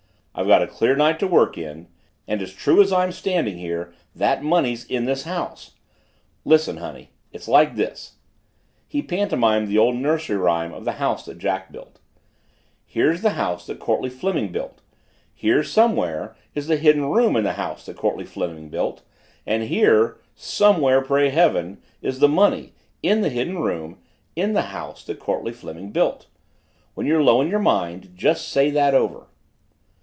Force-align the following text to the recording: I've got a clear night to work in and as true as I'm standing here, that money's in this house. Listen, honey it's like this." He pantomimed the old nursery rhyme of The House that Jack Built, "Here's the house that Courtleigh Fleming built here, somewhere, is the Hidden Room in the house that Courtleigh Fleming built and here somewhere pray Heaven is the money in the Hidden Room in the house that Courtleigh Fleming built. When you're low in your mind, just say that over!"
I've 0.33 0.47
got 0.47 0.63
a 0.63 0.67
clear 0.67 0.95
night 0.95 1.19
to 1.19 1.27
work 1.27 1.57
in 1.57 1.87
and 2.25 2.41
as 2.41 2.53
true 2.53 2.81
as 2.81 2.91
I'm 2.91 3.11
standing 3.11 3.57
here, 3.57 3.93
that 4.15 4.41
money's 4.41 4.85
in 4.85 5.03
this 5.05 5.23
house. 5.23 5.75
Listen, 6.45 6.77
honey 6.77 7.11
it's 7.33 7.49
like 7.49 7.75
this." 7.75 8.15
He 8.87 9.03
pantomimed 9.03 9.67
the 9.67 9.77
old 9.77 9.95
nursery 9.97 10.37
rhyme 10.37 10.73
of 10.73 10.85
The 10.85 10.93
House 10.93 11.25
that 11.25 11.37
Jack 11.37 11.71
Built, 11.71 11.99
"Here's 12.85 13.21
the 13.21 13.31
house 13.31 13.67
that 13.67 13.79
Courtleigh 13.81 14.09
Fleming 14.09 14.53
built 14.53 14.81
here, 15.33 15.63
somewhere, 15.65 16.35
is 16.55 16.65
the 16.67 16.77
Hidden 16.77 17.07
Room 17.07 17.35
in 17.35 17.43
the 17.43 17.53
house 17.53 17.85
that 17.85 17.97
Courtleigh 17.97 18.25
Fleming 18.25 18.69
built 18.69 19.03
and 19.45 19.63
here 19.63 20.17
somewhere 20.33 21.01
pray 21.01 21.29
Heaven 21.29 21.81
is 22.01 22.19
the 22.19 22.29
money 22.29 22.73
in 23.03 23.19
the 23.21 23.29
Hidden 23.29 23.59
Room 23.59 23.99
in 24.37 24.53
the 24.53 24.67
house 24.71 25.03
that 25.03 25.19
Courtleigh 25.19 25.53
Fleming 25.53 25.91
built. 25.91 26.27
When 26.95 27.05
you're 27.05 27.21
low 27.21 27.41
in 27.41 27.49
your 27.49 27.59
mind, 27.59 28.13
just 28.15 28.47
say 28.47 28.71
that 28.71 28.95
over!" 28.95 29.27